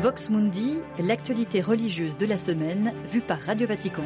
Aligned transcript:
Vox 0.00 0.30
Mundi, 0.30 0.78
l'actualité 0.98 1.60
religieuse 1.60 2.16
de 2.16 2.24
la 2.24 2.38
semaine 2.38 2.94
vue 3.12 3.20
par 3.20 3.38
Radio 3.38 3.66
Vatican. 3.66 4.04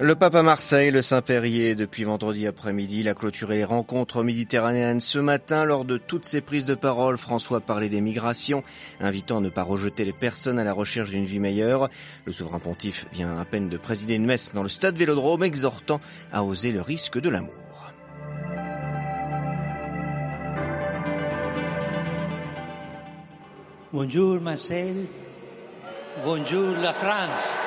Le 0.00 0.14
pape 0.16 0.34
à 0.34 0.42
Marseille, 0.42 0.90
le 0.90 1.02
Saint-Périer, 1.02 1.76
depuis 1.76 2.02
vendredi 2.02 2.48
après-midi, 2.48 3.00
il 3.00 3.08
a 3.08 3.14
clôturé 3.14 3.58
les 3.58 3.64
rencontres 3.64 4.24
méditerranéennes 4.24 5.00
ce 5.00 5.20
matin. 5.20 5.64
Lors 5.64 5.84
de 5.84 5.98
toutes 5.98 6.24
ses 6.24 6.40
prises 6.40 6.64
de 6.64 6.74
parole, 6.74 7.16
François 7.16 7.60
parlait 7.60 7.88
des 7.88 8.00
migrations, 8.00 8.64
invitant 8.98 9.36
à 9.36 9.40
ne 9.40 9.48
pas 9.48 9.62
rejeter 9.62 10.04
les 10.04 10.12
personnes 10.12 10.58
à 10.58 10.64
la 10.64 10.72
recherche 10.72 11.10
d'une 11.10 11.24
vie 11.24 11.38
meilleure. 11.38 11.90
Le 12.24 12.32
souverain 12.32 12.58
pontife 12.58 13.06
vient 13.12 13.36
à 13.36 13.44
peine 13.44 13.68
de 13.68 13.76
présider 13.76 14.14
une 14.14 14.26
messe 14.26 14.52
dans 14.52 14.64
le 14.64 14.68
stade 14.68 14.96
Vélodrome, 14.96 15.44
exhortant 15.44 16.00
à 16.32 16.42
oser 16.42 16.72
le 16.72 16.82
risque 16.82 17.20
de 17.20 17.28
l'amour. 17.28 17.61
Bonjour 23.94 24.40
Marcel, 24.40 25.04
bonjour 26.24 26.78
la 26.82 26.94
France. 26.94 27.58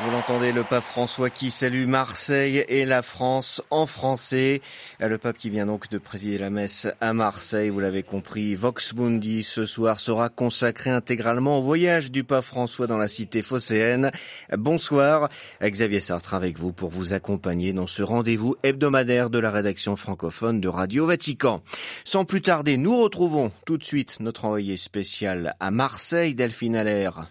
Vous 0.00 0.12
l'entendez, 0.12 0.52
le 0.52 0.62
pape 0.62 0.84
François 0.84 1.28
qui 1.28 1.50
salue 1.50 1.88
Marseille 1.88 2.64
et 2.68 2.84
la 2.84 3.02
France 3.02 3.60
en 3.70 3.84
français. 3.84 4.62
Le 5.00 5.18
pape 5.18 5.36
qui 5.36 5.50
vient 5.50 5.66
donc 5.66 5.88
de 5.90 5.98
présider 5.98 6.38
la 6.38 6.50
messe 6.50 6.86
à 7.00 7.12
Marseille, 7.12 7.68
vous 7.68 7.80
l'avez 7.80 8.04
compris, 8.04 8.54
Vox 8.54 8.94
Mundi 8.94 9.42
ce 9.42 9.66
soir 9.66 9.98
sera 9.98 10.28
consacré 10.28 10.90
intégralement 10.90 11.58
au 11.58 11.62
voyage 11.62 12.12
du 12.12 12.22
pape 12.22 12.44
François 12.44 12.86
dans 12.86 12.96
la 12.96 13.08
cité 13.08 13.42
phocéenne. 13.42 14.12
Bonsoir, 14.56 15.30
Xavier 15.60 16.00
Sartre 16.00 16.34
avec 16.34 16.60
vous 16.60 16.72
pour 16.72 16.90
vous 16.90 17.12
accompagner 17.12 17.72
dans 17.72 17.88
ce 17.88 18.02
rendez-vous 18.02 18.54
hebdomadaire 18.62 19.30
de 19.30 19.40
la 19.40 19.50
rédaction 19.50 19.96
francophone 19.96 20.60
de 20.60 20.68
Radio 20.68 21.06
Vatican. 21.06 21.60
Sans 22.04 22.24
plus 22.24 22.40
tarder, 22.40 22.76
nous 22.76 22.96
retrouvons 23.02 23.50
tout 23.66 23.78
de 23.78 23.84
suite 23.84 24.18
notre 24.20 24.44
envoyé 24.44 24.76
spécial 24.76 25.56
à 25.58 25.72
Marseille, 25.72 26.36
Delphine 26.36 26.76
Allaire. 26.76 27.26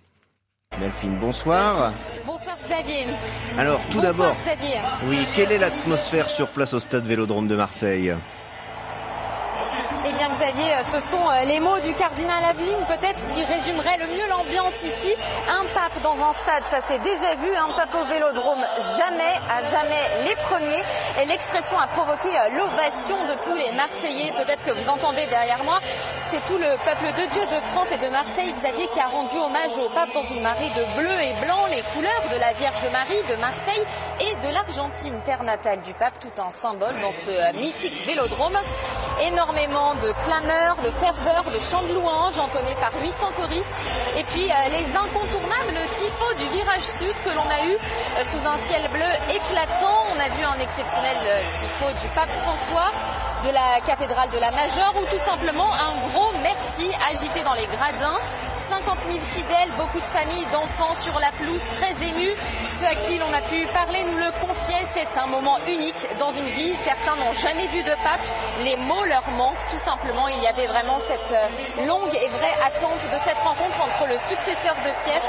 Delphine, 0.79 1.17
bonsoir. 1.17 1.93
Bonsoir 2.25 2.55
Xavier. 2.63 3.07
Alors 3.57 3.79
tout 3.91 3.99
d'abord, 3.99 4.35
oui, 5.09 5.27
quelle 5.33 5.51
est 5.51 5.57
l'atmosphère 5.57 6.29
sur 6.29 6.49
place 6.49 6.73
au 6.73 6.79
stade 6.79 7.05
Vélodrome 7.05 7.47
de 7.47 7.55
Marseille? 7.55 8.13
Bien 10.17 10.29
Xavier, 10.33 10.73
ce 10.91 10.99
sont 10.99 11.29
euh, 11.29 11.45
les 11.45 11.59
mots 11.59 11.79
du 11.79 11.93
cardinal 11.93 12.43
Aveline 12.43 12.85
peut-être 12.87 13.21
qui 13.27 13.43
résumeraient 13.43 13.97
le 13.99 14.07
mieux 14.07 14.27
l'ambiance 14.29 14.81
ici. 14.81 15.13
Un 15.47 15.63
pape 15.75 16.01
dans 16.01 16.17
un 16.17 16.33
stade, 16.41 16.63
ça 16.71 16.81
s'est 16.81 16.99
déjà 16.99 17.35
vu, 17.35 17.53
un 17.55 17.71
pape 17.73 17.93
au 17.93 18.05
vélodrome, 18.05 18.65
jamais, 18.97 19.35
à 19.45 19.61
jamais 19.61 20.03
les 20.25 20.35
premiers. 20.37 20.83
Et 21.21 21.25
l'expression 21.25 21.77
a 21.77 21.85
provoqué 21.87 22.29
euh, 22.29 22.57
l'ovation 22.57 23.17
de 23.27 23.33
tous 23.45 23.55
les 23.55 23.71
Marseillais, 23.73 24.33
peut-être 24.37 24.63
que 24.63 24.71
vous 24.71 24.89
entendez 24.89 25.25
derrière 25.27 25.63
moi. 25.63 25.79
C'est 26.25 26.43
tout 26.45 26.57
le 26.57 26.73
peuple 26.83 27.13
de 27.13 27.25
Dieu 27.33 27.45
de 27.45 27.61
France 27.69 27.89
et 27.91 27.97
de 27.97 28.09
Marseille, 28.09 28.53
Xavier, 28.53 28.87
qui 28.87 28.99
a 28.99 29.07
rendu 29.07 29.37
hommage 29.37 29.77
au 29.77 29.89
pape 29.93 30.13
dans 30.13 30.23
une 30.23 30.41
marée 30.41 30.71
de 30.75 30.83
bleu 30.99 31.17
et 31.21 31.33
blanc, 31.45 31.67
les 31.69 31.83
couleurs 31.93 32.25
de 32.33 32.39
la 32.39 32.53
Vierge 32.53 32.89
Marie, 32.91 33.21
de 33.29 33.35
Marseille 33.39 33.85
de 34.47 34.53
l'Argentine, 34.53 35.19
terre 35.25 35.43
natale 35.43 35.81
du 35.81 35.93
pape, 35.93 36.19
tout 36.19 36.41
un 36.41 36.51
symbole 36.51 36.95
dans 37.01 37.11
ce 37.11 37.53
mythique 37.57 38.05
vélodrome. 38.05 38.57
Énormément 39.21 39.95
de 39.95 40.13
clameurs, 40.23 40.77
de 40.83 40.91
ferveur, 40.91 41.43
de 41.51 41.59
chants 41.59 41.83
de 41.83 41.93
louanges 41.93 42.39
entonnés 42.39 42.75
par 42.79 42.91
800 43.01 43.31
choristes. 43.35 43.73
Et 44.17 44.23
puis 44.23 44.47
euh, 44.49 44.53
les 44.69 44.87
incontournables 44.95 45.79
tifos 45.93 46.33
du 46.35 46.47
virage 46.55 46.87
sud 46.99 47.15
que 47.25 47.35
l'on 47.35 47.49
a 47.49 47.65
eu 47.65 47.75
euh, 47.75 48.23
sous 48.23 48.47
un 48.47 48.57
ciel 48.59 48.87
bleu 48.91 49.11
éclatant. 49.29 49.99
On 50.15 50.19
a 50.19 50.29
vu 50.29 50.43
un 50.43 50.59
exceptionnel 50.59 51.17
euh, 51.25 51.51
tifo 51.51 51.91
du 51.99 52.07
pape 52.15 52.31
François 52.43 52.91
de 53.43 53.49
la 53.49 53.81
cathédrale 53.85 54.29
de 54.29 54.39
la 54.39 54.51
Majeure 54.51 54.93
ou 55.01 55.05
tout 55.05 55.19
simplement 55.19 55.71
un 55.73 56.07
gros 56.09 56.31
merci 56.41 56.87
agité 57.11 57.43
dans 57.43 57.53
les 57.53 57.67
gradins. 57.67 58.19
50 58.67 58.99
000 59.07 59.19
fidèles, 59.19 59.71
beaucoup 59.77 59.99
de 59.99 60.11
familles, 60.11 60.45
d'enfants 60.51 60.93
sur 60.95 61.17
la 61.19 61.31
pelouse, 61.39 61.63
très 61.79 61.95
émus. 62.03 62.35
Ceux 62.71 62.85
à 62.85 62.95
qui 62.95 63.17
l'on 63.17 63.31
a 63.31 63.41
pu 63.47 63.65
parler 63.73 64.03
nous 64.03 64.17
le 64.17 64.31
confiaient, 64.43 64.85
c'est 64.93 65.17
un 65.17 65.27
moment 65.27 65.57
unique 65.67 66.07
dans 66.19 66.31
une 66.31 66.51
vie. 66.51 66.75
Certains 66.83 67.15
n'ont 67.15 67.31
jamais 67.39 67.67
vu 67.67 67.81
de 67.83 67.95
pape. 68.03 68.25
Les 68.63 68.75
mots 68.75 69.05
leur 69.07 69.23
manquent, 69.31 69.65
tout 69.69 69.79
simplement. 69.79 70.27
Il 70.27 70.43
y 70.43 70.47
avait 70.47 70.67
vraiment 70.67 70.99
cette 70.99 71.31
euh, 71.31 71.87
longue 71.87 72.13
et 72.13 72.27
vraie 72.27 72.57
attente 72.67 73.01
de 73.07 73.19
cette 73.23 73.39
rencontre 73.39 73.79
entre 73.79 74.11
le 74.11 74.17
successeur 74.19 74.75
de 74.83 74.91
Pierre 75.03 75.23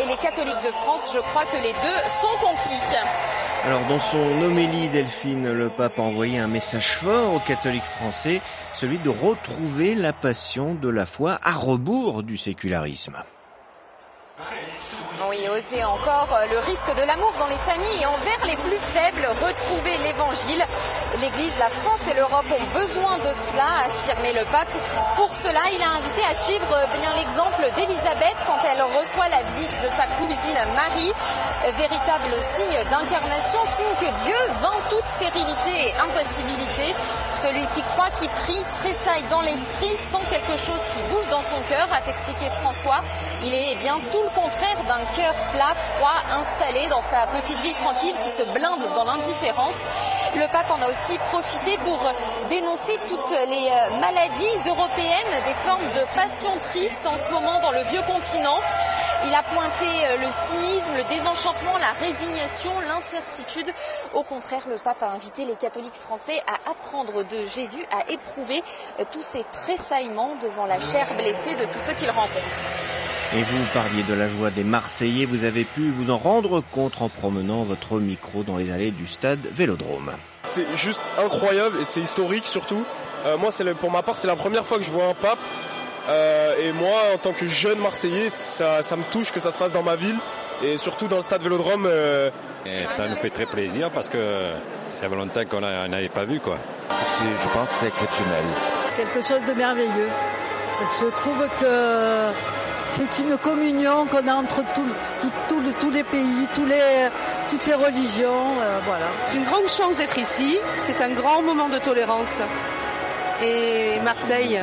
et 0.00 0.06
les 0.06 0.16
catholiques 0.16 0.64
de 0.66 0.72
France. 0.82 1.10
Je 1.14 1.20
crois 1.20 1.44
que 1.44 1.62
les 1.62 1.72
deux 1.72 2.00
sont 2.20 2.34
conquis. 2.42 2.80
Alors 3.64 3.86
dans 3.86 3.98
son 3.98 4.40
homélie, 4.40 4.88
Delphine, 4.88 5.52
le 5.52 5.68
pape 5.68 5.98
a 5.98 6.02
envoyé 6.02 6.38
un 6.38 6.46
message 6.46 6.96
fort 6.96 7.34
aux 7.34 7.40
catholiques 7.40 7.84
français, 7.84 8.40
celui 8.72 8.96
de 8.98 9.10
retrouver 9.10 9.94
la 9.94 10.14
passion 10.14 10.74
de 10.74 10.88
la 10.88 11.04
foi 11.04 11.38
à 11.42 11.52
rebours 11.52 12.22
du 12.22 12.38
Oui, 15.28 15.36
oser 15.48 15.84
encore 15.84 16.28
euh, 16.32 16.46
le 16.50 16.58
risque 16.64 16.88
de 16.96 17.04
l'amour 17.04 17.32
dans 17.38 17.46
les 17.46 17.60
familles 17.68 18.00
et 18.00 18.06
envers 18.06 18.40
les 18.46 18.56
plus 18.56 18.80
faibles, 18.80 19.28
retrouver 19.44 19.98
l'évangile. 19.98 20.64
L'Église, 21.20 21.56
la 21.58 21.68
France 21.68 22.00
et 22.10 22.14
l'Europe 22.14 22.48
ont 22.48 22.78
besoin 22.78 23.18
de 23.18 23.28
cela, 23.28 23.68
a 23.68 23.86
affirmé 23.86 24.32
le 24.32 24.44
pape. 24.48 24.72
Pour 25.16 25.28
cela, 25.34 25.60
il 25.76 25.82
a 25.82 26.00
invité 26.00 26.24
à 26.24 26.34
suivre 26.34 26.72
euh, 26.72 26.86
bien 26.96 27.12
l'exemple 27.20 27.68
d'Élisabeth 27.76 28.38
quand 28.46 28.64
elle 28.64 28.80
reçoit 28.80 29.28
la 29.28 29.42
visite 29.44 29.76
de 29.84 29.90
sa 29.92 30.08
cousine 30.16 30.60
Marie. 30.74 31.12
Véritable 31.76 32.32
signe 32.48 32.80
d'incarnation, 32.88 33.60
signe 33.76 33.96
que 34.00 34.10
Dieu 34.24 34.40
vainc 34.64 34.80
toute 34.88 35.06
stérilité 35.20 35.74
et 35.84 35.92
impossibilité. 36.00 36.96
Celui 37.42 37.66
qui 37.68 37.80
croit, 37.82 38.10
qui 38.10 38.28
prie, 38.28 38.62
tressaille 38.70 39.24
dans 39.30 39.40
l'esprit, 39.40 39.96
sent 39.96 40.24
quelque 40.28 40.58
chose 40.58 40.82
qui 40.92 41.00
bouge 41.08 41.26
dans 41.30 41.40
son 41.40 41.58
cœur, 41.70 41.88
a 41.90 42.06
expliqué 42.06 42.50
François. 42.60 43.00
Il 43.42 43.54
est 43.54 43.72
eh 43.72 43.76
bien 43.76 43.98
tout 44.12 44.22
le 44.22 44.28
contraire 44.28 44.76
d'un 44.86 45.00
cœur 45.16 45.32
plat, 45.54 45.72
froid, 45.96 46.20
installé 46.38 46.86
dans 46.88 47.00
sa 47.00 47.26
petite 47.28 47.58
vie 47.60 47.72
tranquille 47.72 48.14
qui 48.22 48.28
se 48.28 48.42
blinde 48.42 48.92
dans 48.94 49.04
l'indifférence. 49.04 49.88
Le 50.36 50.46
pape 50.52 50.70
en 50.70 50.82
a 50.84 50.90
aussi 50.90 51.16
profité 51.32 51.78
pour 51.78 51.98
dénoncer 52.50 52.98
toutes 53.08 53.30
les 53.48 53.70
euh, 53.72 53.98
maladies 53.98 54.68
européennes, 54.68 55.34
des 55.46 55.54
formes 55.64 55.88
de 55.96 56.04
passion 56.14 56.50
triste 56.60 57.06
en 57.06 57.16
ce 57.16 57.30
moment 57.30 57.58
dans 57.60 57.72
le 57.72 57.82
vieux 57.84 58.02
continent. 58.02 58.60
Il 59.26 59.34
a 59.34 59.42
pointé 59.42 59.84
euh, 59.84 60.16
le 60.16 60.26
cynisme, 60.46 60.92
le 60.96 61.04
désenchantement, 61.14 61.76
la 61.78 61.92
résignation, 61.92 62.72
l'incertitude. 62.88 63.70
Au 64.14 64.22
contraire, 64.22 64.62
le 64.68 64.76
pape 64.76 65.02
a 65.02 65.10
invité 65.10 65.44
les 65.44 65.54
catholiques 65.56 65.94
français 65.94 66.40
à 66.46 66.70
apprendre 66.70 67.22
de 67.24 67.44
Jésus, 67.54 67.84
à 67.92 68.10
éprouver 68.10 68.62
euh, 68.98 69.04
tous 69.12 69.22
ces 69.22 69.44
tressaillements 69.52 70.36
devant 70.42 70.64
la 70.66 70.80
chair 70.80 71.14
blessée 71.16 71.54
de 71.54 71.64
tous 71.64 71.80
ceux 71.80 71.92
qu'il 71.94 72.10
rencontre. 72.10 72.58
Et 73.36 73.42
vous 73.42 73.64
parliez 73.74 74.02
de 74.02 74.14
la 74.14 74.26
joie 74.26 74.50
des 74.50 74.64
Marseillais, 74.64 75.24
vous 75.26 75.44
avez 75.44 75.64
pu 75.64 75.90
vous 75.90 76.10
en 76.10 76.18
rendre 76.18 76.62
compte 76.72 77.00
en 77.00 77.08
promenant 77.08 77.62
votre 77.62 78.00
micro 78.00 78.42
dans 78.42 78.56
les 78.56 78.72
allées 78.72 78.90
du 78.90 79.06
stade 79.06 79.46
Vélodrome. 79.52 80.10
C'est 80.42 80.74
juste 80.74 81.00
incroyable 81.18 81.78
et 81.80 81.84
c'est 81.84 82.00
historique 82.00 82.46
surtout. 82.46 82.84
Euh, 83.26 83.36
moi, 83.36 83.52
c'est 83.52 83.62
le- 83.64 83.74
pour 83.74 83.90
ma 83.92 84.02
part, 84.02 84.16
c'est 84.16 84.26
la 84.26 84.34
première 84.34 84.64
fois 84.66 84.78
que 84.78 84.82
je 84.84 84.90
vois 84.90 85.04
un 85.06 85.14
pape. 85.14 85.38
Euh, 86.08 86.54
et 86.58 86.72
moi, 86.72 86.98
en 87.14 87.18
tant 87.18 87.32
que 87.32 87.46
jeune 87.46 87.78
Marseillais, 87.78 88.30
ça, 88.30 88.82
ça 88.82 88.96
me 88.96 89.04
touche 89.04 89.30
que 89.32 89.40
ça 89.40 89.52
se 89.52 89.58
passe 89.58 89.72
dans 89.72 89.82
ma 89.82 89.96
ville 89.96 90.18
et 90.62 90.78
surtout 90.78 91.08
dans 91.08 91.16
le 91.16 91.22
stade 91.22 91.42
Vélodrome. 91.42 91.86
euh, 91.86 92.30
Et 92.66 92.86
ça 92.88 93.06
nous 93.08 93.16
fait 93.16 93.30
très 93.30 93.46
plaisir 93.46 93.90
parce 93.90 94.08
que 94.08 94.18
ça 95.00 95.08
fait 95.08 95.14
longtemps 95.16 95.44
qu'on 95.48 95.60
n'a- 95.60 95.88
n'avait 95.88 96.08
pas 96.08 96.24
vu 96.24 96.40
quoi. 96.40 96.56
Je 97.42 97.48
pense 97.48 97.68
que 97.68 97.74
c'est 97.74 97.88
exceptionnel. 97.88 98.44
quelque 98.96 99.22
chose 99.26 99.40
de 99.46 99.52
merveilleux. 99.54 100.10
Je 101.00 101.06
trouve 101.06 101.46
que 101.60 102.32
c'est 102.96 103.22
une 103.22 103.36
communion 103.38 104.04
qu'on 104.06 104.26
a 104.28 104.34
entre 104.34 104.56
tout- 104.74 104.94
tout- 105.20 105.30
tout 105.48 105.60
le- 105.60 105.72
tous 105.80 105.90
les 105.90 106.02
pays, 106.02 106.46
tous 106.54 106.66
les, 106.66 107.08
toutes 107.50 107.66
les 107.66 107.74
religions. 107.74 108.60
euh, 108.60 108.78
voilà. 108.86 109.06
C'est 109.28 109.36
une 109.38 109.44
grande 109.44 109.68
chance 109.68 109.96
d'être 109.96 110.18
ici. 110.18 110.58
C'est 110.78 111.00
un 111.02 111.10
grand 111.10 111.40
moment 111.42 111.68
de 111.68 111.78
tolérance. 111.78 112.40
Et 113.42 113.98
Marseille, 114.04 114.62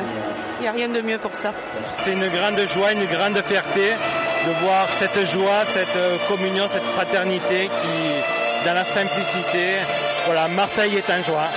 il 0.58 0.62
n'y 0.62 0.68
a 0.68 0.72
rien 0.72 0.88
de 0.88 1.00
mieux 1.00 1.18
pour 1.18 1.34
ça. 1.34 1.52
C'est 1.98 2.12
une 2.12 2.28
grande 2.28 2.60
joie, 2.68 2.92
une 2.92 3.06
grande 3.06 3.42
fierté 3.46 3.92
de 4.46 4.52
voir 4.64 4.88
cette 4.88 5.26
joie, 5.26 5.64
cette 5.66 5.96
euh, 5.96 6.16
communion, 6.28 6.64
cette 6.68 6.84
fraternité 6.84 7.68
qui, 7.82 8.66
dans 8.66 8.74
la 8.74 8.84
simplicité, 8.84 9.76
voilà, 10.26 10.48
Marseille 10.48 10.96
est 10.96 11.10
en 11.10 11.22
joie. 11.22 11.48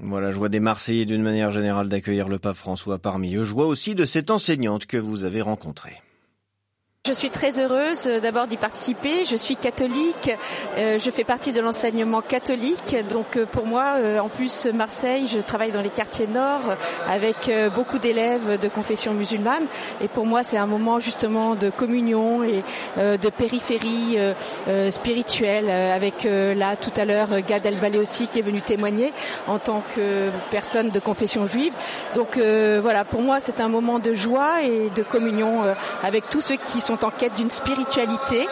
Voilà, 0.00 0.30
joie 0.30 0.48
des 0.48 0.60
Marseillais 0.60 1.04
d'une 1.04 1.22
manière 1.22 1.50
générale 1.50 1.88
d'accueillir 1.88 2.28
le 2.28 2.38
pape 2.38 2.56
François 2.56 2.98
parmi 2.98 3.34
eux. 3.34 3.44
Joie 3.44 3.66
aussi 3.66 3.94
de 3.94 4.04
cette 4.04 4.30
enseignante 4.30 4.86
que 4.86 4.96
vous 4.96 5.24
avez 5.24 5.42
rencontrée. 5.42 6.00
Je 7.08 7.14
suis 7.14 7.30
très 7.30 7.58
heureuse 7.58 8.06
euh, 8.06 8.20
d'abord 8.20 8.46
d'y 8.46 8.58
participer. 8.58 9.24
Je 9.24 9.34
suis 9.34 9.56
catholique, 9.56 10.30
euh, 10.76 10.98
je 10.98 11.10
fais 11.10 11.24
partie 11.24 11.52
de 11.52 11.60
l'enseignement 11.62 12.20
catholique. 12.20 12.94
Donc 13.10 13.38
euh, 13.38 13.46
pour 13.46 13.64
moi, 13.64 13.94
en 14.20 14.28
plus 14.28 14.66
Marseille, 14.66 15.26
je 15.26 15.38
travaille 15.38 15.72
dans 15.72 15.80
les 15.80 15.88
quartiers 15.88 16.26
nord 16.26 16.60
avec 17.08 17.50
beaucoup 17.74 17.98
d'élèves 17.98 18.58
de 18.60 18.68
confession 18.68 19.14
musulmane. 19.14 19.64
Et 20.02 20.08
pour 20.08 20.26
moi, 20.26 20.42
c'est 20.42 20.58
un 20.58 20.66
moment 20.66 21.00
justement 21.00 21.54
de 21.54 21.70
communion 21.70 22.44
et 22.44 22.62
de 22.96 23.30
périphérie 23.30 24.18
spirituelle. 24.90 25.70
Avec 25.70 26.24
là 26.24 26.76
tout 26.76 26.92
à 26.96 27.04
l'heure 27.04 27.28
Gad 27.46 27.64
Elbalé 27.64 27.98
aussi 27.98 28.28
qui 28.28 28.40
est 28.40 28.42
venu 28.42 28.60
témoigner 28.60 29.12
en 29.46 29.58
tant 29.58 29.82
que 29.94 30.30
personne 30.50 30.90
de 30.90 31.00
confession 31.00 31.46
juive. 31.46 31.72
Donc 32.14 32.38
voilà, 32.38 33.04
pour 33.04 33.22
moi, 33.22 33.40
c'est 33.40 33.60
un 33.60 33.68
moment 33.68 33.98
de 33.98 34.14
joie 34.14 34.62
et 34.62 34.90
de 34.94 35.02
communion 35.02 35.62
avec 36.02 36.28
tous 36.30 36.40
ceux 36.40 36.56
qui 36.56 36.80
sont 36.80 36.97
en 37.04 37.10
quête 37.10 37.34
d'une 37.34 37.50
spiritualité 37.50 38.46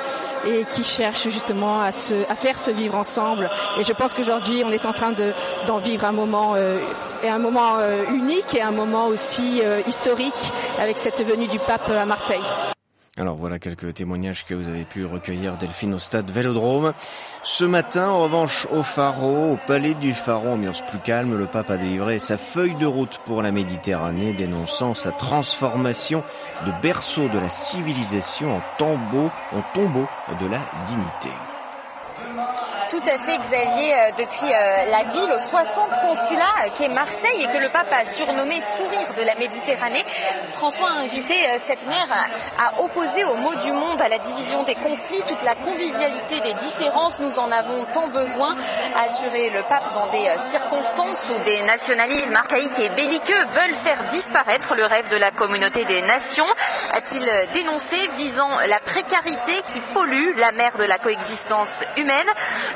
et 0.47 0.65
qui 0.65 0.85
cherchent 0.85 1.29
justement 1.29 1.81
à, 1.81 1.93
se, 1.93 2.15
à 2.31 2.35
faire 2.35 2.59
se 2.59 2.71
vivre 2.71 2.97
ensemble. 2.97 3.49
Et 3.79 3.85
je 3.85 3.93
pense 3.93 4.15
qu'aujourd'hui, 4.15 4.63
on 4.65 4.71
est 4.71 4.87
en 4.87 4.93
train 4.93 5.13
d'en 5.67 5.79
vivre 5.79 6.05
un 6.05 6.13
moment 6.13 6.55
euh, 6.57 6.79
et 7.23 7.29
un 7.29 7.39
moment 7.39 7.79
euh, 7.79 8.05
unique 8.13 8.55
et 8.55 8.63
un 8.63 8.71
moment 8.73 9.07
aussi 9.07 9.61
euh, 9.65 9.81
historique 9.87 10.53
avec 10.81 10.99
cette 10.99 11.25
venue 11.27 11.49
du 11.49 11.59
pape 11.59 11.91
à 11.91 12.05
Marseille. 12.07 12.43
Alors 13.19 13.37
voilà 13.37 13.59
quelques 13.59 13.95
témoignages 13.95 14.45
que 14.45 14.53
vous 14.53 14.69
avez 14.69 14.85
pu 14.85 15.07
recueillir 15.07 15.57
Delphine 15.57 15.95
au 15.95 15.99
stade 15.99 16.31
Vélodrome. 16.31 16.93
Ce 17.43 17.65
matin, 17.65 18.11
en 18.11 18.25
revanche, 18.25 18.67
au 18.71 18.83
Pharaon, 18.83 19.55
au 19.55 19.57
palais 19.67 19.95
du 19.95 20.13
Pharaon, 20.13 20.53
ambiance 20.53 20.85
plus 20.85 20.99
calme, 20.99 21.39
le 21.39 21.47
pape 21.47 21.71
a 21.71 21.79
délivré 21.79 22.19
sa 22.19 22.37
feuille 22.37 22.75
de 22.75 22.85
route 22.85 23.19
pour 23.25 23.41
la 23.41 23.53
Méditerranée, 23.53 24.35
dénonçant 24.35 24.93
sa 24.93 25.13
transformation 25.13 26.23
de 26.67 26.73
berceau 26.83 27.29
de 27.29 27.39
la 27.39 27.49
civilisation 27.49 28.55
en 28.55 28.63
tombeau, 28.79 29.31
en 29.53 29.63
tombeau 29.73 30.07
de 30.39 30.47
la 30.49 30.61
dignité. 30.87 31.31
Tout 32.91 33.03
à 33.05 33.19
fait, 33.19 33.39
Xavier, 33.39 33.95
euh, 33.95 34.11
depuis 34.17 34.53
euh, 34.53 34.91
la 34.91 35.03
ville 35.11 35.33
aux 35.33 35.41
60 35.41 35.91
consulats 36.03 36.67
euh, 36.67 36.69
qui 36.71 36.85
est 36.85 36.89
Marseille 36.89 37.43
et 37.43 37.47
que 37.49 37.61
le 37.61 37.69
pape 37.69 37.91
a 37.91 38.05
surnommé 38.05 38.61
sourire 38.61 39.13
de 39.17 39.23
la 39.23 39.35
Méditerranée, 39.35 40.05
François 40.53 40.91
a 40.91 41.01
invité 41.01 41.35
cette 41.59 41.85
mère 41.89 42.07
à, 42.59 42.81
opposer 42.81 43.25
au 43.25 43.35
mot 43.35 43.55
du 43.57 43.73
monde, 43.73 44.01
à 44.01 44.09
la 44.09 44.19
division 44.19 44.63
des 44.63 44.77
conflits, 44.77 45.23
toute 45.27 45.43
la 45.43 45.57
convivialité 45.57 46.41
des 46.41 46.55
différences. 46.55 47.19
Nous 47.19 47.39
en 47.39 47.51
avons 47.51 47.85
tant 47.93 48.09
besoin, 48.09 48.55
a 48.95 49.05
assuré 49.05 49.51
le 49.51 49.63
pape 49.63 49.93
dans 49.95 50.07
des 50.09 50.31
circonstances 50.45 51.29
où 51.31 51.45
des 51.45 51.63
nationalismes 51.63 52.37
archaïques 52.37 52.79
et 52.79 52.89
belliqueux 52.91 53.45
veulent 53.47 53.75
faire 53.75 54.05
disparaître 54.05 54.75
le 54.75 54.85
rêve 54.85 55.09
de 55.09 55.17
la 55.17 55.31
communauté 55.33 55.85
des 55.85 56.03
nations, 56.03 56.47
a-t-il 56.93 57.29
dénoncé, 57.53 57.97
visant 58.17 58.59
la 58.69 58.79
précarité 58.81 59.63
qui 59.67 59.81
pollue 59.93 60.37
la 60.37 60.53
mer 60.53 60.77
de 60.79 60.85
la 60.85 60.99
coexistence 60.99 61.85
humaine. 61.97 62.27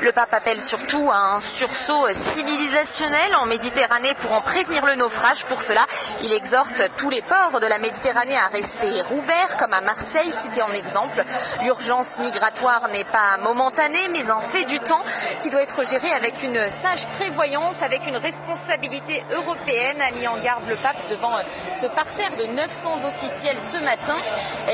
Le 0.01 0.11
pape 0.11 0.33
appelle 0.33 0.63
surtout 0.63 1.11
à 1.11 1.35
un 1.35 1.39
sursaut 1.39 2.07
civilisationnel 2.13 3.35
en 3.35 3.45
Méditerranée 3.45 4.15
pour 4.15 4.33
en 4.33 4.41
prévenir 4.41 4.83
le 4.83 4.95
naufrage. 4.95 5.45
Pour 5.45 5.61
cela, 5.61 5.85
il 6.23 6.33
exhorte 6.33 6.81
tous 6.97 7.11
les 7.11 7.21
ports 7.21 7.59
de 7.59 7.67
la 7.67 7.77
Méditerranée 7.77 8.35
à 8.35 8.47
rester 8.47 9.03
ouverts, 9.11 9.57
comme 9.57 9.73
à 9.73 9.81
Marseille, 9.81 10.31
cité 10.31 10.63
en 10.63 10.73
exemple. 10.73 11.23
L'urgence 11.63 12.17
migratoire 12.17 12.87
n'est 12.87 13.03
pas 13.03 13.37
momentanée, 13.43 14.09
mais 14.11 14.27
un 14.31 14.39
fait 14.39 14.65
du 14.65 14.79
temps 14.79 15.03
qui 15.39 15.51
doit 15.51 15.61
être 15.61 15.87
géré 15.87 16.11
avec 16.13 16.41
une 16.41 16.67
sage 16.71 17.07
prévoyance, 17.09 17.83
avec 17.83 18.07
une 18.07 18.17
responsabilité 18.17 19.23
européenne, 19.31 20.01
a 20.01 20.11
mis 20.17 20.27
en 20.27 20.39
garde 20.39 20.67
le 20.67 20.77
pape 20.77 21.07
devant 21.09 21.37
ce 21.71 21.85
parterre 21.85 22.35
de 22.37 22.47
900 22.47 23.05
officiels 23.07 23.59
ce 23.59 23.77
matin. 23.83 24.17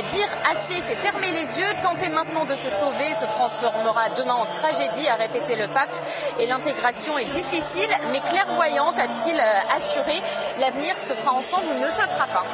Dire 0.10 0.30
assez, 0.50 0.82
c'est 0.88 0.96
fermer 0.96 1.32
les 1.32 1.60
yeux, 1.60 1.74
tenter 1.82 2.08
maintenant 2.08 2.46
de 2.46 2.56
se 2.56 2.72
sauver, 2.72 3.14
se 3.20 3.26
transformera 3.26 4.10
demain 4.12 4.36
en 4.36 4.46
tragédie, 4.46 5.08
répété 5.18 5.56
le 5.56 5.68
pape. 5.68 5.94
Et 6.40 6.46
l'intégration 6.48 7.18
est 7.18 7.32
difficile, 7.32 7.90
mais 8.12 8.20
clairvoyante, 8.22 8.98
a-t-il 8.98 9.36
euh, 9.36 9.76
assuré. 9.76 10.22
L'avenir 10.60 10.98
se 10.98 11.14
fera 11.14 11.34
ensemble 11.34 11.68
ou 11.72 11.80
ne 11.80 11.90
se 11.90 12.02
fera 12.02 12.28
pas. 12.28 12.46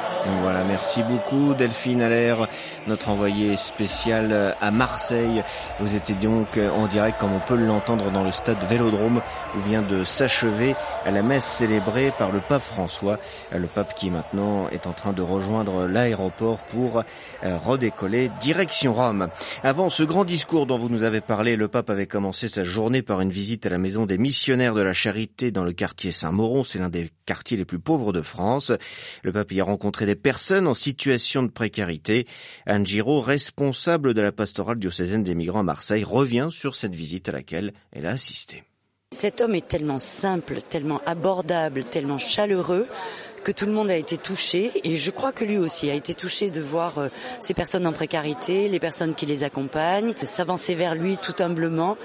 Voilà, 0.42 0.64
merci 0.64 1.04
beaucoup 1.04 1.54
Delphine 1.54 2.02
Allaire, 2.02 2.48
notre 2.88 3.10
envoyée 3.10 3.58
spéciale 3.58 4.56
à 4.62 4.72
Marseille. 4.72 5.44
Vous 5.80 5.96
étiez 5.96 6.16
donc 6.16 6.58
en 6.58 6.88
direct, 6.88 7.20
comme 7.20 7.34
on 7.34 7.40
peut 7.40 7.56
l'entendre, 7.56 8.12
dans 8.12 8.24
le 8.24 8.32
stade 8.32 8.58
Vélodrome, 8.70 9.22
où 9.56 9.62
vient 9.62 9.82
de 9.82 10.04
s'achever 10.04 10.76
la 11.06 11.22
messe 11.22 11.46
célébrée 11.46 12.14
par 12.18 12.32
le 12.32 12.40
pape 12.40 12.62
François. 12.62 13.18
Le 13.52 13.68
pape 13.68 13.94
qui 13.96 14.10
maintenant 14.10 14.68
est 14.70 14.88
en 14.88 14.94
train 14.94 15.14
de 15.14 15.22
rejoindre 15.22 15.86
l'aéroport 15.88 16.58
pour 16.58 17.04
euh, 17.44 17.58
redécoller 17.58 18.32
direction 18.40 18.94
Rome. 18.94 19.28
Avant 19.64 19.90
ce 19.90 20.04
grand 20.04 20.26
discours 20.26 20.66
dont 20.66 20.78
vous 20.78 20.90
nous 20.90 21.04
avez 21.04 21.22
parlé, 21.22 21.56
le 21.56 21.68
pape 21.68 21.90
avait 21.90 22.08
commencé 22.08 22.50
sa 22.54 22.64
journée 22.64 23.02
par 23.02 23.20
une 23.20 23.32
visite 23.32 23.66
à 23.66 23.70
la 23.70 23.80
maison 23.80 24.06
des 24.06 24.20
missionnaires 24.20 24.76
de 24.76 24.82
la 24.82 24.94
charité 24.94 25.50
dans 25.50 25.64
le 25.64 25.74
quartier 25.74 26.12
Saint-Mauron. 26.12 26.64
C'est 26.64 26.78
l'un 26.78 26.90
des 26.90 27.10
quartiers 27.26 27.58
les 27.58 27.66
plus 27.66 27.80
pauvres 27.80 28.14
de 28.14 28.22
France. 28.22 28.72
Le 29.24 29.32
pape 29.32 29.52
y 29.54 29.60
a 29.60 29.64
rencontré 29.64 30.06
des 30.06 30.16
personnes 30.16 30.68
en 30.68 30.76
situation 30.76 31.42
de 31.42 31.50
précarité. 31.50 32.28
Anne 32.68 32.86
Giraud, 32.86 33.22
responsable 33.22 34.14
de 34.14 34.22
la 34.22 34.32
pastorale 34.32 34.78
diocésaine 34.78 35.24
des 35.24 35.34
migrants 35.34 35.62
à 35.62 35.64
Marseille, 35.64 36.04
revient 36.04 36.50
sur 36.52 36.76
cette 36.76 36.94
visite 36.94 37.28
à 37.28 37.32
laquelle 37.32 37.74
elle 37.92 38.06
a 38.06 38.12
assisté. 38.12 38.64
Cet 39.10 39.42
homme 39.42 39.56
est 39.56 39.68
tellement 39.68 40.00
simple, 40.00 40.60
tellement 40.62 41.02
abordable, 41.08 41.84
tellement 41.86 42.20
chaleureux 42.20 42.88
que 43.44 43.52
tout 43.52 43.66
le 43.66 43.72
monde 43.72 43.90
a 43.90 43.96
été 43.96 44.18
touché 44.18 44.72
et 44.84 44.96
je 44.96 45.12
crois 45.12 45.32
que 45.32 45.44
lui 45.44 45.58
aussi 45.58 45.90
a 45.90 45.94
été 45.94 46.14
touché 46.14 46.50
de 46.50 46.62
voir 46.62 46.98
euh, 46.98 47.08
ces 47.40 47.54
personnes 47.54 47.86
en 47.86 47.92
précarité, 47.92 48.68
les 48.68 48.80
personnes 48.80 49.16
qui 49.16 49.26
les 49.26 49.44
accompagnent, 49.44 50.14
s'avancer 50.24 50.76
vers 50.76 50.96
lui 50.96 51.18
tout 51.18 51.42
humblement 51.42 51.98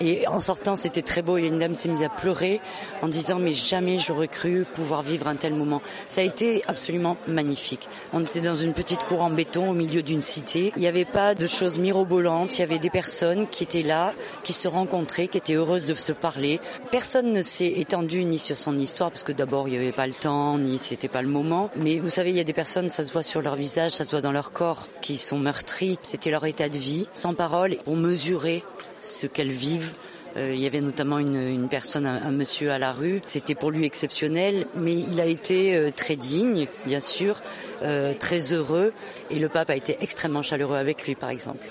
et 0.00 0.28
en 0.28 0.40
sortant, 0.40 0.76
c'était 0.76 1.02
très 1.02 1.22
beau. 1.22 1.38
Et 1.38 1.46
une 1.46 1.58
dame 1.58 1.74
s'est 1.74 1.88
mise 1.88 2.02
à 2.02 2.08
pleurer 2.08 2.60
en 3.02 3.08
disant 3.08 3.38
mais 3.38 3.52
jamais 3.52 3.98
j'aurais 3.98 4.28
cru 4.28 4.66
pouvoir 4.74 5.02
vivre 5.02 5.26
un 5.28 5.36
tel 5.36 5.54
moment. 5.54 5.80
Ça 6.08 6.20
a 6.20 6.24
été 6.24 6.62
absolument 6.66 7.16
magnifique. 7.26 7.88
On 8.12 8.22
était 8.22 8.40
dans 8.40 8.54
une 8.54 8.74
petite 8.74 9.04
cour 9.04 9.22
en 9.22 9.30
béton 9.30 9.70
au 9.70 9.74
milieu 9.74 10.02
d'une 10.02 10.20
cité. 10.20 10.72
Il 10.76 10.80
n'y 10.80 10.86
avait 10.86 11.04
pas 11.04 11.34
de 11.34 11.46
choses 11.46 11.78
mirobolantes. 11.78 12.58
Il 12.58 12.60
y 12.60 12.64
avait 12.64 12.78
des 12.78 12.90
personnes 12.90 13.46
qui 13.48 13.64
étaient 13.64 13.82
là, 13.82 14.12
qui 14.42 14.52
se 14.52 14.68
rencontraient, 14.68 15.28
qui 15.28 15.38
étaient 15.38 15.54
heureuses 15.54 15.86
de 15.86 15.94
se 15.94 16.12
parler. 16.12 16.60
Personne 16.90 17.32
ne 17.32 17.42
s'est 17.42 17.72
étendu 17.76 18.24
ni 18.24 18.38
sur 18.38 18.58
son 18.58 18.78
histoire 18.78 19.10
parce 19.10 19.24
que 19.24 19.32
d'abord 19.32 19.68
il 19.68 19.72
n'y 19.72 19.78
avait 19.78 19.92
pas 19.92 20.06
le 20.06 20.12
temps, 20.12 20.58
ni 20.66 20.78
c'était 20.78 21.08
pas 21.08 21.22
le 21.22 21.28
moment. 21.28 21.70
Mais 21.76 21.98
vous 21.98 22.08
savez, 22.08 22.30
il 22.30 22.36
y 22.36 22.40
a 22.40 22.44
des 22.44 22.52
personnes, 22.52 22.90
ça 22.90 23.04
se 23.04 23.12
voit 23.12 23.22
sur 23.22 23.40
leur 23.40 23.56
visage, 23.56 23.92
ça 23.92 24.04
se 24.04 24.10
voit 24.10 24.20
dans 24.20 24.32
leur 24.32 24.52
corps, 24.52 24.88
qui 25.00 25.16
sont 25.16 25.38
meurtris. 25.38 25.98
C'était 26.02 26.30
leur 26.30 26.44
état 26.44 26.68
de 26.68 26.78
vie, 26.78 27.08
sans 27.14 27.34
parole, 27.34 27.76
pour 27.84 27.96
mesurer 27.96 28.62
ce 29.00 29.26
qu'elles 29.26 29.50
vivent. 29.50 29.92
Euh, 30.36 30.52
il 30.54 30.60
y 30.60 30.66
avait 30.66 30.80
notamment 30.80 31.18
une, 31.18 31.68
personne, 31.68 32.06
un, 32.06 32.30
monsieur 32.30 32.70
à 32.70 32.78
la 32.78 32.92
rue. 32.92 33.22
C'était 33.26 33.54
pour 33.54 33.70
lui 33.70 33.84
exceptionnel, 33.84 34.66
mais 34.74 34.94
il 34.94 35.20
a 35.20 35.26
été 35.26 35.76
euh, 35.76 35.90
très 35.90 36.16
digne, 36.16 36.66
bien 36.84 37.00
sûr, 37.00 37.40
euh, 37.82 38.12
très 38.12 38.52
heureux, 38.52 38.92
et 39.30 39.38
le 39.38 39.48
pape 39.48 39.70
a 39.70 39.76
été 39.76 39.96
extrêmement 40.00 40.42
chaleureux 40.42 40.76
avec 40.76 41.06
lui, 41.06 41.14
par 41.14 41.30
exemple. 41.30 41.64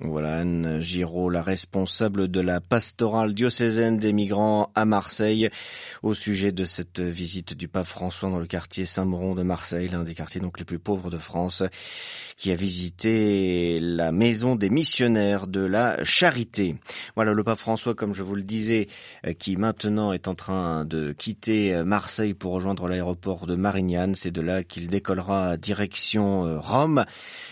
Voilà 0.00 0.36
Anne 0.36 0.80
Giraud, 0.80 1.28
la 1.28 1.42
responsable 1.42 2.28
de 2.28 2.40
la 2.40 2.60
pastorale 2.60 3.34
diocésaine 3.34 3.98
des 3.98 4.12
migrants 4.12 4.70
à 4.76 4.84
Marseille, 4.84 5.50
au 6.04 6.14
sujet 6.14 6.52
de 6.52 6.62
cette 6.62 7.00
visite 7.00 7.54
du 7.54 7.66
pape 7.66 7.88
François 7.88 8.30
dans 8.30 8.38
le 8.38 8.46
quartier 8.46 8.86
Saint-Mauron 8.86 9.34
de 9.34 9.42
Marseille, 9.42 9.88
l'un 9.88 10.04
des 10.04 10.14
quartiers 10.14 10.40
donc 10.40 10.60
les 10.60 10.64
plus 10.64 10.78
pauvres 10.78 11.10
de 11.10 11.18
France, 11.18 11.64
qui 12.36 12.52
a 12.52 12.54
visité 12.54 13.80
la 13.80 14.12
maison 14.12 14.54
des 14.54 14.70
missionnaires 14.70 15.48
de 15.48 15.62
la 15.62 16.04
charité. 16.04 16.76
Voilà 17.16 17.32
le 17.32 17.42
pape 17.42 17.58
François, 17.58 17.96
comme 17.96 18.14
je 18.14 18.22
vous 18.22 18.36
le 18.36 18.44
disais, 18.44 18.86
qui 19.40 19.56
maintenant 19.56 20.12
est 20.12 20.28
en 20.28 20.36
train 20.36 20.84
de 20.84 21.10
quitter 21.10 21.82
Marseille 21.82 22.34
pour 22.34 22.52
rejoindre 22.52 22.86
l'aéroport 22.86 23.46
de 23.46 23.56
Marignane. 23.56 24.14
C'est 24.14 24.30
de 24.30 24.42
là 24.42 24.62
qu'il 24.62 24.86
décollera 24.86 25.56
direction 25.56 26.46
euh, 26.46 26.60
Rome. 26.60 27.04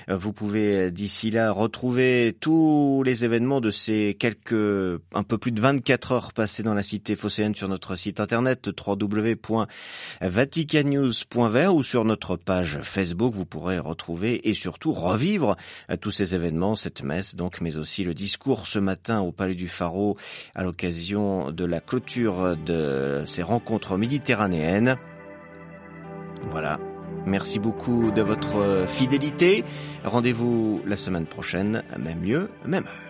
Vous 0.06 0.32
pouvez 0.32 0.92
d'ici 0.92 1.32
là 1.32 1.50
retrouver 1.50 2.36
tous 2.40 3.02
les 3.05 3.25
événements 3.25 3.61
de 3.61 3.71
ces 3.71 4.16
quelques, 4.19 4.52
un 4.52 5.23
peu 5.23 5.38
plus 5.38 5.52
de 5.52 5.61
24 5.61 6.12
heures 6.12 6.33
passées 6.33 6.62
dans 6.62 6.75
la 6.75 6.83
cité 6.83 7.16
phocéenne 7.16 7.55
sur 7.55 7.69
notre 7.69 7.95
site 7.95 8.21
internet 8.21 8.71
www.vaticannews.ver 8.87 11.75
ou 11.75 11.83
sur 11.83 12.05
notre 12.05 12.37
page 12.37 12.81
Facebook. 12.83 13.35
Vous 13.35 13.47
pourrez 13.47 13.78
retrouver 13.78 14.49
et 14.49 14.55
surtout 14.55 14.93
revivre 14.93 15.57
euh, 15.90 15.97
tous 15.97 16.11
ces 16.11 16.35
événements, 16.35 16.76
cette 16.76 17.02
messe 17.02 17.37
donc, 17.37 17.61
mais 17.61 17.76
aussi 17.76 18.05
le 18.05 18.14
discours 18.14 18.66
ce 18.66 18.78
matin 18.78 19.21
au 19.21 19.33
Palais 19.33 19.55
du 19.55 19.69
Pharaon 19.69 20.16
à 20.55 20.62
l'occasion 20.62 21.52
de 21.52 21.64
la 21.64 21.81
clôture 21.81 22.57
de 22.57 23.23
ces 23.26 23.43
rencontres 23.43 23.97
méditerranéennes. 23.97 24.97
Voilà, 26.50 26.78
Merci 27.26 27.58
beaucoup 27.58 28.10
de 28.12 28.22
votre 28.22 28.84
fidélité. 28.86 29.64
Rendez-vous 30.04 30.80
la 30.86 30.96
semaine 30.96 31.26
prochaine, 31.26 31.82
même 31.98 32.22
lieu, 32.22 32.50
même 32.64 32.84
heure. 32.84 33.05